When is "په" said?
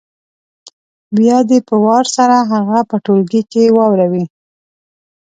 1.67-1.75, 2.89-2.95